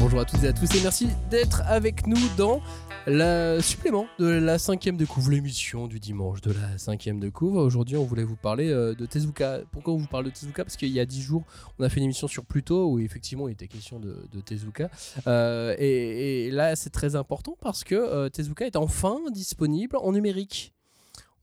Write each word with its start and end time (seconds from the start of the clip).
Bonjour 0.00 0.20
à 0.20 0.24
toutes 0.24 0.42
et 0.44 0.48
à 0.48 0.54
tous 0.54 0.74
et 0.74 0.80
merci 0.82 1.08
d'être 1.28 1.60
avec 1.66 2.06
nous 2.06 2.16
dans 2.38 2.62
le 3.06 3.60
supplément 3.60 4.06
de 4.18 4.24
la 4.24 4.58
cinquième 4.58 4.96
de 4.96 5.04
couvre, 5.04 5.30
l'émission 5.30 5.88
du 5.88 6.00
dimanche 6.00 6.40
de 6.40 6.52
la 6.52 6.78
cinquième 6.78 7.20
de 7.20 7.28
couvre. 7.28 7.60
Aujourd'hui, 7.60 7.98
on 7.98 8.04
voulait 8.04 8.24
vous 8.24 8.34
parler 8.34 8.70
euh, 8.70 8.94
de 8.94 9.04
Tezuka. 9.04 9.60
Pourquoi 9.70 9.92
on 9.92 9.98
vous 9.98 10.06
parle 10.06 10.24
de 10.24 10.30
Tezuka? 10.30 10.64
Parce 10.64 10.78
qu'il 10.78 10.88
y 10.88 11.00
a 11.00 11.04
dix 11.04 11.20
jours, 11.20 11.44
on 11.78 11.84
a 11.84 11.90
fait 11.90 11.98
une 11.98 12.04
émission 12.04 12.28
sur 12.28 12.46
Pluto 12.46 12.90
où 12.90 12.98
effectivement 12.98 13.46
il 13.46 13.52
était 13.52 13.68
question 13.68 14.00
de, 14.00 14.26
de 14.32 14.40
Tezuka. 14.40 14.88
Euh, 15.26 15.76
et, 15.78 16.50
là, 16.50 16.76
c'est 16.76 16.90
très 16.90 17.14
important 17.14 17.58
parce 17.60 17.84
que 17.84 17.94
euh, 17.94 18.30
Tezuka 18.30 18.66
est 18.66 18.76
enfin 18.76 19.18
disponible 19.30 19.96
en 19.98 20.12
numérique. 20.12 20.72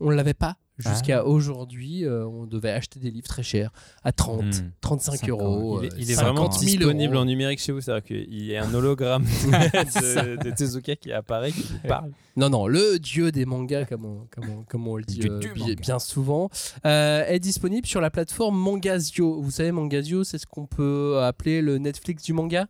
On 0.00 0.10
ne 0.10 0.14
l'avait 0.14 0.32
pas 0.32 0.56
Jusqu'à 0.78 1.24
aujourd'hui, 1.24 2.04
euh, 2.04 2.26
on 2.26 2.44
devait 2.44 2.70
acheter 2.70 3.00
des 3.00 3.10
livres 3.10 3.26
très 3.28 3.42
chers, 3.42 3.70
à 4.04 4.12
30, 4.12 4.44
Hmm. 4.44 4.70
35 4.82 5.16
Cinq 5.20 5.28
euros. 5.30 5.80
Il 5.82 5.86
est, 5.86 5.92
euh, 5.92 5.96
il 5.98 6.10
est 6.10 6.14
50 6.14 6.34
vraiment 6.36 6.52
000 6.52 6.64
disponible 6.66 7.14
euros. 7.14 7.22
en 7.22 7.26
numérique 7.26 7.60
chez 7.60 7.72
vous, 7.72 7.80
c'est-à-dire 7.80 8.04
qu'il 8.04 8.44
y 8.44 8.54
a 8.56 8.64
un 8.64 8.74
hologramme 8.74 9.24
de, 9.24 10.42
de 10.44 10.50
Tezuka 10.50 10.96
qui 10.96 11.12
apparaît, 11.12 11.52
qui 11.52 11.62
parle. 11.88 12.10
Non, 12.36 12.50
non, 12.50 12.66
le 12.66 12.98
dieu 12.98 13.32
des 13.32 13.46
mangas, 13.46 13.86
comme 13.86 14.04
on, 14.04 14.26
comme 14.30 14.50
on- 14.50 14.62
comme 14.64 14.86
on 14.86 14.96
le 14.96 15.04
dit 15.04 15.20
euh, 15.26 15.38
du 15.38 15.52
bi- 15.54 15.60
manga. 15.60 15.74
bien 15.76 15.98
souvent, 15.98 16.50
euh, 16.84 17.24
est 17.26 17.40
disponible 17.40 17.86
sur 17.86 18.00
la 18.02 18.10
plateforme 18.10 18.58
Mangasio. 18.58 19.40
Vous 19.40 19.50
savez, 19.50 19.72
Mangasio, 19.72 20.24
c'est 20.24 20.36
ce 20.38 20.46
qu'on 20.46 20.66
peut 20.66 21.20
appeler 21.22 21.62
le 21.62 21.78
Netflix 21.78 22.22
du 22.24 22.32
manga? 22.34 22.66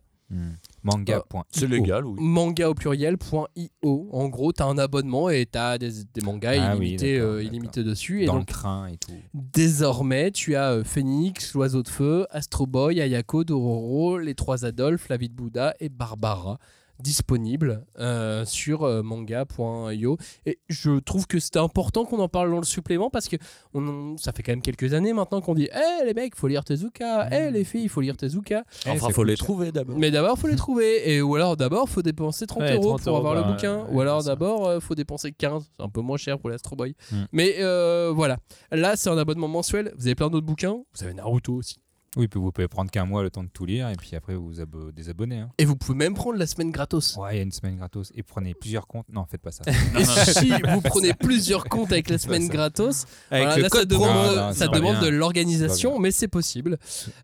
Manga. 0.87 1.23
C'est 1.49 1.67
légal, 1.67 2.05
oui. 2.05 2.15
Manga 2.19 2.69
au 2.69 2.73
pluriel.io. 2.73 4.09
En 4.11 4.27
gros, 4.29 4.53
tu 4.53 4.61
as 4.61 4.65
un 4.65 4.77
abonnement 4.77 5.29
et 5.29 5.45
tu 5.45 5.57
as 5.57 5.77
des, 5.77 5.91
des 6.13 6.21
mangas 6.21 6.55
Ah 6.59 6.75
oui, 6.77 6.87
illimités, 6.87 7.17
d'accord, 7.17 7.33
euh, 7.33 7.43
illimités 7.43 7.83
dessus. 7.83 8.23
Et 8.23 8.25
Dans 8.25 8.33
le 8.33 8.39
donc, 8.39 8.47
train 8.47 8.87
et 8.87 8.97
tout. 8.97 9.11
Désormais, 9.33 10.31
tu 10.31 10.55
as 10.55 10.71
euh, 10.71 10.83
Phoenix, 10.83 11.53
l'oiseau 11.53 11.83
de 11.83 11.89
feu, 11.89 12.25
Astro 12.31 12.65
Boy, 12.65 13.01
Ayako, 13.01 13.43
Dororo, 13.43 14.17
les 14.17 14.35
trois 14.35 14.65
Adolphes, 14.65 15.09
la 15.09 15.17
vie 15.17 15.29
de 15.29 15.35
Bouddha 15.35 15.73
et 15.79 15.89
Barbara 15.89 16.57
disponibles 16.99 17.85
euh, 17.99 18.45
sur 18.45 18.83
euh, 18.83 19.01
manga.io 19.03 20.17
et 20.45 20.59
je 20.69 20.99
trouve 20.99 21.27
que 21.27 21.39
c'était 21.39 21.59
important 21.59 22.05
qu'on 22.05 22.19
en 22.19 22.27
parle 22.29 22.49
dans 22.51 22.57
le 22.59 22.65
supplément 22.65 23.09
parce 23.09 23.27
que 23.27 23.35
on, 23.73 24.15
ça 24.17 24.31
fait 24.31 24.43
quand 24.43 24.51
même 24.51 24.61
quelques 24.61 24.93
années 24.93 25.13
maintenant 25.13 25.41
qu'on 25.41 25.53
dit 25.55 25.65
hé 25.65 26.05
les 26.05 26.13
mecs 26.13 26.35
faut 26.35 26.47
lire 26.47 26.63
Tezuka. 26.63 27.29
Hé 27.31 27.51
les 27.51 27.63
filles 27.63 27.83
il 27.83 27.89
faut 27.89 28.01
lire 28.01 28.17
Tezuka. 28.17 28.63
Enfin, 28.87 29.09
faut 29.09 29.23
les 29.23 29.37
trouver 29.37 29.71
d'abord. 29.71 29.97
mais 29.97 30.11
d'abord 30.11 30.37
faut 30.37 30.47
les 30.47 30.55
trouver. 30.55 31.11
Et 31.11 31.21
ou 31.21 31.35
alors 31.35 31.57
d'abord 31.57 31.87
faut 31.89 32.01
dépenser 32.01 32.45
30 32.47 32.61
Ouais, 32.61 32.73
euros 32.75 32.97
30 32.97 33.03
pour 33.03 33.07
euros, 33.09 33.17
avoir 33.17 33.35
bah, 33.35 33.47
le 33.47 33.53
bouquin. 33.53 33.77
ouais, 33.85 33.93
ou 33.95 34.01
alors 34.01 34.23
d'abord 34.23 34.67
euh, 34.67 34.79
faut 34.79 34.95
dépenser 34.95 35.31
15 35.31 35.69
c'est 35.77 35.83
un 35.83 35.89
peu 35.89 36.01
moins 36.01 36.17
cher 36.17 36.39
pour 36.39 36.49
l'Astro 36.49 36.75
Boy 36.75 36.95
Mm. 37.11 37.15
mais 37.31 37.55
euh, 37.59 38.11
voilà. 38.13 38.37
Là 38.71 38.95
c'est 38.95 39.09
un 39.09 39.17
abonnement 39.17 39.47
mensuel. 39.47 39.93
Vous 39.97 40.07
avez 40.07 40.15
plein 40.15 40.29
d'autres 40.29 40.45
bouquins. 40.45 40.77
Vous 40.95 41.03
avez 41.03 41.13
Naruto 41.13 41.53
aussi 41.53 41.77
Oui, 42.15 42.27
puis 42.27 42.39
vous 42.39 42.51
pouvez 42.51 42.67
prendre 42.67 42.89
qu'un 42.89 43.05
mois 43.05 43.21
le 43.21 43.29
temps 43.29 43.43
de 43.43 43.49
tout 43.49 43.65
lire 43.65 43.89
et 43.89 43.95
puis 43.95 44.15
après 44.15 44.33
vous 44.35 44.47
vous 44.47 44.59
abo- 44.61 44.91
désabonner. 44.91 45.39
hein. 45.39 45.49
et 45.57 45.65
vous 45.65 45.75
pouvez 45.75 45.95
même 45.97 46.13
prendre 46.15 46.37
la 46.39 46.47
semaine 46.47 46.71
gratos 46.71 47.15
Ouais, 47.17 47.33
il 47.33 47.37
y 47.37 47.39
a 47.39 47.43
une 47.43 47.51
semaine 47.51 47.75
gratos. 47.77 48.11
Et 48.15 48.23
prenez 48.23 48.53
plusieurs 48.55 48.87
comptes. 48.87 49.07
Non, 49.09 49.25
faites 49.25 49.41
pas 49.41 49.51
ça. 49.51 49.63
et 49.99 50.03
si 50.05 50.51
vous 50.51 50.81
prenez 50.81 51.13
plusieurs 51.13 51.65
comptes 51.65 51.91
avec 51.91 52.09
la 52.09 52.17
semaine 52.17 52.47
gratos 52.47 53.05
Avec 53.29 53.45
voilà, 53.45 53.55
le 53.57 53.61
là, 53.63 53.69
ça 53.69 53.85
demande. 53.85 54.07
Non, 54.35 54.35
non, 54.47 54.53
ça 54.53 54.67
de 54.67 55.07
l'organisation 55.09 55.99
mais 55.99 56.11
c'est 56.11 56.27
possible 56.27 56.77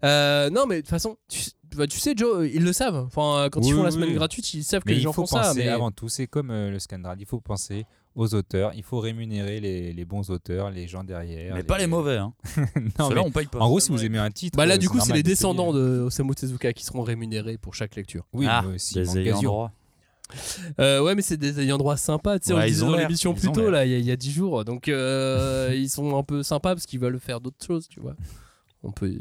Euh, 0.04 0.50
non 0.50 0.66
mais 0.68 0.76
de 0.78 0.82
toute 0.82 0.90
façon 0.90 1.18
tu, 1.28 1.42
bah, 1.76 1.88
tu 1.88 1.98
sais 2.00 2.14
Joe 2.16 2.48
ils 2.54 2.64
le 2.64 2.74
savent 2.74 2.98
enfin 3.08 3.48
quand 3.52 3.62
ils 3.62 3.74
Oui, 3.74 3.78
font 3.80 3.84
la 3.84 3.92
semaine 3.92 4.10
oui. 4.10 4.16
gratuite 4.16 4.54
ils 4.54 4.64
savent 4.64 4.84
que 4.84 4.90
les 4.90 4.98
il 4.98 5.02
gens 5.02 5.14
faut 5.14 5.26
font 5.26 5.38
penser 5.38 5.50
ça 5.50 5.54
mais 5.56 5.70
avant 5.70 5.92
tout, 5.92 6.10
c'est 6.10 6.28
comme 6.28 6.52
euh, 6.52 6.70
le 6.72 6.80
Scandrad, 6.80 7.20
il 7.20 7.26
faut 7.26 7.40
penser 7.42 7.86
aux 8.16 8.34
auteurs, 8.36 8.72
il 8.76 8.84
faut 8.84 9.00
rémunérer 9.00 9.60
les, 9.60 9.92
les 9.94 10.06
bons 10.06 10.30
auteurs, 10.30 10.70
les 10.70 10.88
gens 10.88 11.04
derrière. 11.04 11.56
Mais 11.56 11.64
pas 11.64 11.78
les 11.78 11.88
mauvais, 11.88 12.18
hein. 12.18 12.34
Non, 13.00 13.10
mais 13.10 13.20
on 13.20 13.32
paye 13.32 13.48
pas. 13.48 13.60
en 13.60 13.68
gros, 13.68 13.80
si 13.80 13.92
vous 13.92 14.04
aimez 14.06 14.20
un 14.20 14.30
titre. 14.32 14.56
Bah 14.58 14.66
là, 14.66 14.76
euh, 14.76 14.78
du 14.78 14.88
coup, 14.90 15.00
c'est 15.00 15.14
les 15.14 15.24
descendants 15.24 15.74
de 15.74 16.02
Osamu 16.02 16.36
Tezuka 16.36 16.74
qui 16.74 16.86
seront 16.86 17.02
rémunérés 17.02 17.58
pour 17.58 17.74
chaque 17.74 17.96
lecture. 17.96 18.26
Oui, 18.34 18.46
ah, 18.50 18.64
mais 18.68 18.76
aussi 18.76 18.94
des 18.96 19.18
ayants 19.18 19.42
droit. 19.42 19.72
Euh, 20.80 21.02
ouais, 21.04 21.14
mais 21.16 21.22
c'est 21.22 21.38
des 21.38 21.60
ayants 21.60 21.78
droit 21.78 21.98
sympas. 21.98 22.40
Tu 22.40 22.48
sais, 22.48 22.54
on 22.54 22.56
Ouais, 22.58 22.64
le 22.64 22.68
ils 22.70 22.72
disait 22.74 22.84
ont 22.84 22.92
dans 22.92 22.98
l'air, 22.98 23.08
l'émission 23.08 23.34
plus 23.34 23.52
tôt, 23.52 23.70
là, 23.70 23.86
il 23.86 23.92
y, 23.92 23.96
a- 23.96 24.00
il 24.00 24.06
y 24.06 24.12
a 24.12 24.16
10 24.16 24.32
jours. 24.32 24.66
Donc, 24.66 24.88
euh, 24.88 25.72
ils 25.76 25.90
sont 25.90 26.18
un 26.18 26.24
peu 26.24 26.42
sympas 26.44 26.74
parce 26.74 26.86
qu'ils 26.86 27.00
veulent 27.00 27.20
faire 27.20 27.40
d'autres 27.42 27.64
choses, 27.66 27.88
tu 27.88 28.00
vois. 28.00 28.16
On 28.84 28.92
peut 28.92 29.14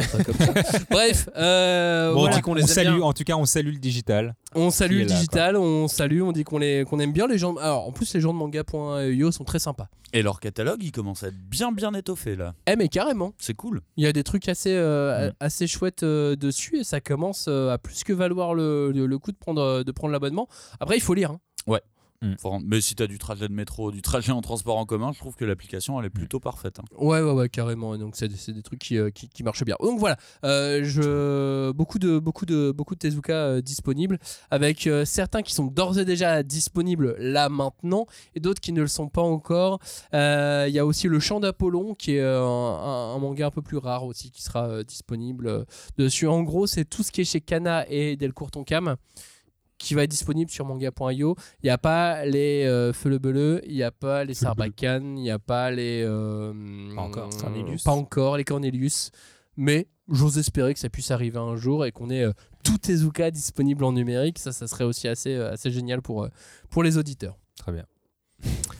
ça 0.00 0.24
comme 0.24 0.34
ça. 0.34 0.52
Bref, 0.90 1.28
euh, 1.36 2.12
Bon, 2.12 2.20
voilà. 2.20 2.34
on 2.34 2.36
dit 2.36 2.42
qu'on 2.42 2.54
les 2.54 2.66
salue. 2.66 3.00
En 3.02 3.12
tout 3.12 3.24
cas, 3.24 3.34
on 3.36 3.44
salue 3.44 3.72
le 3.72 3.78
digital. 3.78 4.34
on 4.54 4.70
salue 4.70 4.92
le 4.98 4.98
là, 5.00 5.04
digital, 5.06 5.56
on 5.56 5.88
salue, 5.88 6.22
on 6.22 6.32
dit 6.32 6.44
qu'on 6.44 6.58
les- 6.58 6.84
qu'on 6.88 6.98
aime 6.98 7.12
bien 7.12 7.26
les 7.26 7.38
gens. 7.38 7.54
Alors, 7.56 7.86
en 7.86 7.92
plus, 7.92 8.12
les 8.14 8.20
gens 8.20 8.32
de 8.32 8.38
manga.io 8.38 9.30
sont 9.32 9.44
très 9.44 9.58
sympas. 9.58 9.88
Et 10.14 10.22
leur 10.22 10.40
catalogue, 10.40 10.82
il 10.82 10.92
commence 10.92 11.22
à 11.22 11.28
être 11.28 11.38
bien, 11.48 11.72
bien 11.72 11.92
étoffé, 11.94 12.36
là. 12.36 12.54
Eh, 12.66 12.76
mais 12.76 12.88
carrément. 12.88 13.32
C'est 13.38 13.54
cool. 13.54 13.80
Il 13.96 14.04
y 14.04 14.06
a 14.06 14.12
des 14.12 14.24
trucs 14.24 14.48
assez, 14.48 14.74
euh, 14.74 15.28
Mm. 15.28 15.32
assez 15.40 15.66
chouettes 15.66 16.02
euh, 16.02 16.36
dessus 16.36 16.78
et 16.80 16.84
ça 16.84 17.00
commence 17.00 17.46
euh, 17.48 17.70
à 17.72 17.78
plus 17.78 18.04
que 18.04 18.12
valoir 18.12 18.54
le, 18.54 18.92
le- 18.92 19.06
le 19.06 19.18
coup 19.18 19.32
de 19.32 19.36
prendre, 19.38 19.82
de 19.82 19.92
prendre 19.92 20.12
l'abonnement. 20.12 20.48
Après, 20.80 20.96
il 20.96 21.00
faut 21.00 21.14
lire. 21.14 21.30
hein. 21.32 21.40
Rendre- 22.42 22.64
Mais 22.66 22.80
si 22.80 22.94
t'as 22.94 23.06
du 23.06 23.18
trajet 23.18 23.48
de 23.48 23.52
métro, 23.52 23.90
du 23.90 24.02
trajet 24.02 24.32
en 24.32 24.40
transport 24.40 24.76
en 24.78 24.86
commun, 24.86 25.12
je 25.12 25.18
trouve 25.18 25.34
que 25.36 25.44
l'application, 25.44 25.98
elle 25.98 26.06
est 26.06 26.10
plutôt 26.10 26.40
parfaite. 26.40 26.78
hein. 26.78 26.84
Ouais, 26.96 27.20
ouais, 27.20 27.32
ouais, 27.32 27.48
carrément. 27.48 27.96
Donc, 27.98 28.14
c'est 28.16 28.28
des, 28.28 28.62
trucs 28.62 28.78
qui, 28.80 28.96
euh, 28.96 29.10
qui, 29.10 29.28
qui 29.28 29.42
marchent 29.42 29.64
bien. 29.64 29.76
Donc, 29.80 29.98
voilà. 29.98 30.16
Euh, 30.44 30.80
je... 30.84 31.70
beaucoup, 31.72 31.98
de, 31.98 32.18
beaucoup, 32.18 32.46
de, 32.46 32.70
beaucoup 32.70 32.94
de 32.94 33.00
Tezuka 33.00 33.32
euh, 33.32 33.60
disponibles, 33.60 34.18
avec 34.50 34.86
euh, 34.86 35.04
certains 35.04 35.42
qui 35.42 35.52
sont 35.54 35.66
d'ores 35.66 35.98
et 35.98 36.04
déjà 36.04 36.42
disponibles 36.42 37.16
là 37.18 37.48
maintenant, 37.48 38.06
et 38.34 38.40
d'autres 38.40 38.60
qui 38.60 38.72
ne 38.72 38.80
le 38.82 38.86
sont 38.88 39.08
pas 39.08 39.22
encore. 39.22 39.80
Il 40.12 40.70
y 40.72 40.78
a 40.78 40.86
aussi 40.86 41.08
Le 41.08 41.18
Chant 41.20 41.40
d'Apollon, 41.40 41.94
qui 41.94 42.16
est 42.16 42.22
un, 42.22 42.38
un 42.40 43.18
manga 43.18 43.46
un 43.46 43.50
peu 43.50 43.62
plus 43.62 43.78
rare 43.78 44.04
aussi, 44.04 44.30
qui 44.30 44.42
sera 44.42 44.82
disponible 44.84 45.66
dessus. 45.98 46.26
En 46.28 46.42
gros, 46.42 46.66
c'est 46.66 46.84
tout 46.84 47.02
ce 47.02 47.10
qui 47.10 47.22
est 47.22 47.24
chez 47.24 47.40
Kana 47.40 47.84
et 47.88 48.16
Delcourt 48.16 48.50
Tonkam 48.50 48.96
qui 49.82 49.94
va 49.94 50.04
être 50.04 50.10
disponible 50.10 50.50
sur 50.50 50.64
manga.io. 50.64 51.36
Il 51.62 51.66
n'y 51.66 51.70
a 51.70 51.78
pas 51.78 52.24
les 52.24 52.64
euh, 52.64 52.92
Feu 52.92 53.08
le 53.10 53.18
Beleu, 53.18 53.60
il 53.66 53.74
n'y 53.74 53.82
a 53.82 53.90
pas 53.90 54.24
les. 54.24 54.34
Sarbacane, 54.34 55.18
il 55.18 55.22
n'y 55.22 55.30
a 55.30 55.38
pas 55.38 55.70
les. 55.70 56.02
euh, 56.06 56.52
Pas 56.94 57.02
encore. 57.02 57.28
Cornelius. 57.40 57.82
Pas 57.82 57.92
encore 57.92 58.36
les 58.36 58.44
Cornelius. 58.44 59.10
Mais 59.56 59.86
j'ose 60.10 60.38
espérer 60.38 60.72
que 60.72 60.80
ça 60.80 60.88
puisse 60.88 61.10
arriver 61.10 61.38
un 61.38 61.56
jour 61.56 61.84
et 61.84 61.92
qu'on 61.92 62.08
ait 62.10 62.22
euh, 62.24 62.32
tout 62.64 62.78
Tezuka 62.78 63.30
disponible 63.30 63.84
en 63.84 63.92
numérique. 63.92 64.38
Ça, 64.38 64.52
ça 64.52 64.66
serait 64.66 64.84
aussi 64.84 65.08
assez, 65.08 65.34
euh, 65.34 65.52
assez 65.52 65.70
génial 65.70 66.00
pour, 66.00 66.24
euh, 66.24 66.28
pour 66.70 66.82
les 66.82 66.96
auditeurs. 66.96 67.36
Très 67.58 67.72
bien. 67.72 67.84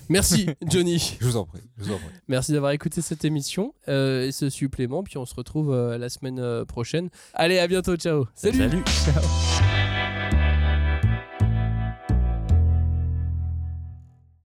Merci, 0.09 0.47
Johnny. 0.67 1.17
Je 1.21 1.27
vous 1.27 1.37
en 1.37 1.45
prie. 1.45 1.61
Je 1.77 1.85
vous 1.85 1.93
en 1.93 1.97
prie. 1.99 2.07
Merci 2.27 2.53
d'avoir 2.53 2.73
écouté 2.73 3.01
cette 3.03 3.25
émission 3.25 3.75
euh, 3.89 4.27
et 4.27 4.33
ce 4.33 4.49
supplément. 4.51 5.03
Puis 5.05 5.19
on 5.19 5.27
se 5.27 5.35
retrouve 5.35 5.73
euh, 5.73 5.99
la 5.99 6.09
semaine 6.09 6.65
prochaine. 6.65 7.11
Allez, 7.35 7.59
à 7.59 7.67
bientôt. 7.69 7.97
Ciao. 7.97 8.27
Salut. 8.35 8.59
Salut. 8.59 8.83